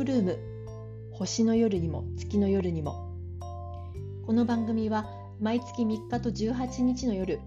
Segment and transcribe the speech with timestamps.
[0.00, 0.38] クルーム
[1.12, 3.14] 星の夜にも月の夜にも。
[4.24, 5.04] この番組は
[5.38, 7.38] 毎月3日と18日の夜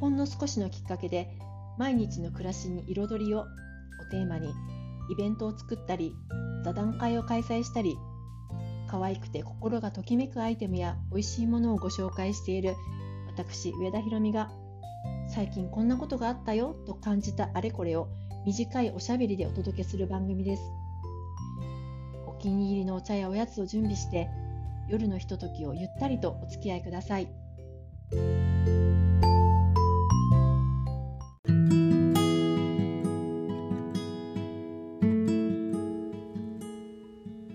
[0.00, 1.38] ほんの少しのきっかけで
[1.78, 3.44] 毎日の暮らしに彩りをを
[4.10, 4.52] テーマに
[5.08, 6.16] イベントを作ったり
[6.64, 7.96] 座談会を開催したり
[8.88, 12.74] 可愛くて心がときめくアイテムや美味しいものをご紹介している
[13.28, 14.50] 私上田ひろみが
[15.32, 18.08] 最近こんなことがあったよと感じたあれこれを
[18.44, 20.85] 短いおしゃべりでお届けする番組です。
[22.46, 24.30] 気に入りのお茶やおやつを準備して
[24.88, 27.26] 夜のひとときをゆったりとお付き合いください。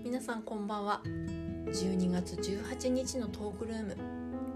[0.04, 1.00] 皆さんこんばんは。
[1.04, 3.96] 12月18日のトークルーム。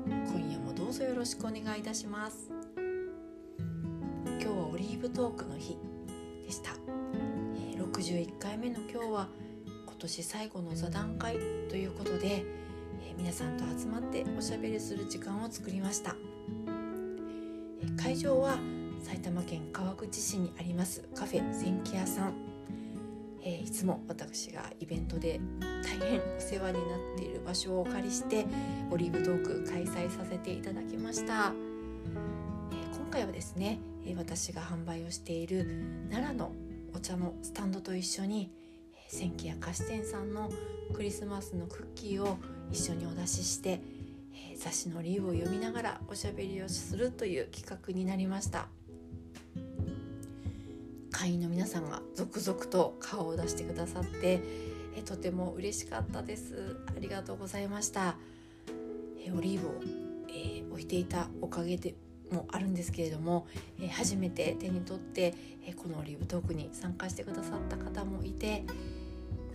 [0.07, 2.51] 今夜もどうぞよろしくお願いいたします。
[2.79, 5.79] 今日はオリーブトークの日
[6.45, 6.73] でした、
[7.55, 9.29] えー61回目の今日は
[10.07, 11.37] 年最後の座談会
[11.69, 12.45] ということで、
[13.03, 16.15] え皆さんと集まっておしゃべりする時間を作りました、
[17.83, 18.57] え会場は
[19.03, 22.35] 埼玉県川口市にありますカフェ千家屋さん、
[23.43, 25.41] えいつも私がイベントで
[25.83, 28.47] 大変お世話になっている場所をお借りして
[28.93, 31.53] オリーブトーク開催させていただきました、
[32.71, 33.81] え今回はですね、
[34.17, 36.53] 私が販売をしている奈良の
[36.95, 38.53] お茶のスタンドと一緒に
[39.09, 40.51] 千家屋菓子店さんの
[40.95, 42.39] クリスマスのクッキーを
[42.71, 43.81] 一緒にお出しして、
[44.51, 48.69] えー雑誌のリーを読みながらおしゃべりをするという企画になりました。
[51.13, 54.41] 会員の皆さんが続々と顔を出してくださって
[54.97, 56.77] えーとても嬉しかったです。
[56.89, 58.17] ありがとうございました。
[59.25, 59.73] えーオリーブを、
[60.29, 61.95] え置いていたおかげで
[62.31, 63.47] もあるんですけれども、
[63.81, 65.35] え初めて手に取って、
[65.67, 68.65] えこのオリーブトークに参加してくださった方もいて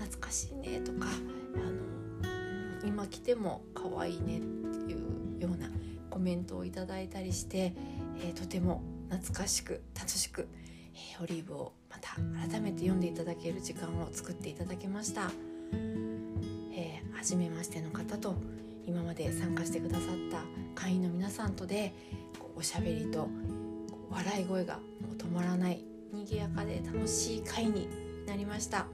[0.01, 1.07] 懐かしいねとか
[1.55, 5.69] あの今来ても可愛いねっていうような
[6.09, 7.73] コメントをいただいたりして、
[8.17, 10.47] えーとても懐かしく楽しく、
[10.93, 12.15] えーオリーブをまた
[12.49, 15.31] 改めて読んでいただける時間を作っていただきました、
[16.73, 18.35] えー初めましての方と
[18.87, 21.93] 今まで参加してくださった会員の皆さんとで
[22.55, 23.27] おしゃべりと
[24.09, 27.87] 笑い声がもう止まらない賑やかで楽しい会に
[28.25, 28.87] なりました。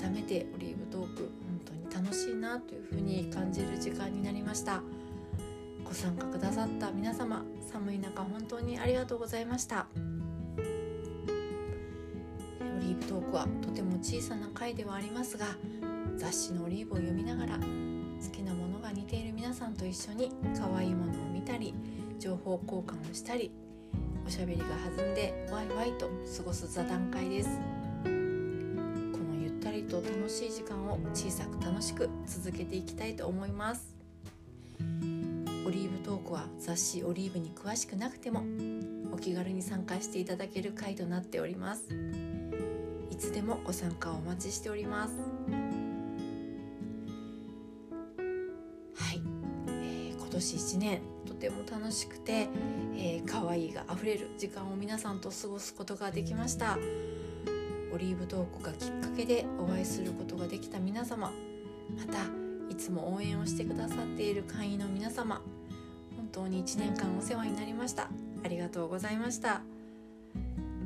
[0.00, 1.60] 改めてオリーブトーク本
[1.90, 4.82] 当に楽しいなというふうに感じる時間になりました。
[5.84, 9.86] ご参加くださった皆様寒い中本当にありがとうございました。
[12.60, 15.46] オリーブトークはとても小さな回ではありますが
[16.16, 17.60] 雑誌のオリーブを読みながら好
[18.30, 21.74] きなものが似ている皆さんと一緒に可愛いものを見たり
[22.18, 23.50] 情報交換をしたり
[24.26, 24.66] おしゃべりが
[24.96, 27.77] 弾んでワイワイと過ごす座談会です。
[29.88, 33.96] と楽しい時間を小さく楽しく続けていきたいと思います。
[35.66, 38.42] オリーブトークは雑誌オリーブに詳しくなくても
[39.12, 41.84] お気軽に参加していただける回となっております。
[43.10, 45.14] いつでもご参加をお待ちしております。
[48.94, 49.22] はい、
[49.68, 52.48] えー今年1年とても楽しくて、
[52.94, 56.78] えー、可愛いがあふれる時間を皆さんと過ごすことができました。
[57.98, 61.32] オリーブトークがきっかけでお会いすることができた皆様。
[61.96, 62.26] また
[62.70, 65.42] いつも応援をしてくださっている会員の皆様。
[66.16, 68.08] 本当に1年間お世話になりました。
[68.44, 69.62] ありがとうございました。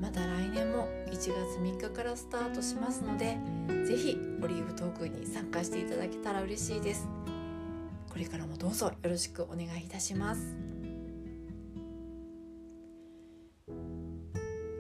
[0.01, 1.29] また来年も1月
[1.61, 3.37] 3日からスタートしますので
[3.85, 7.07] ぜひオリーブトークに参加していただけたら嬉しいです。
[8.09, 10.57] これからもどうぞよろしくお願いいたします。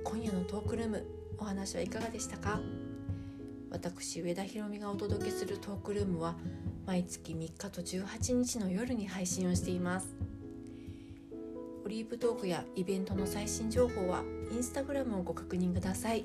[0.02, 2.60] 今夜のトークルームお話はいかがでしたか？
[3.68, 6.36] 私上田ひろみがお届けするトークルームは
[6.86, 10.14] 毎月3日と18日の夜に配信をしています。
[11.84, 14.22] オリーブトークやイベントの最新情報は
[14.52, 16.24] インスタグラムをご確認ください。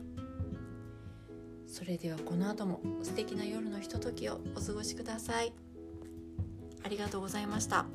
[1.65, 5.51] それではこの後も素敵な夜のひとときをお過ごしください。
[6.83, 7.87] ありがとうございました。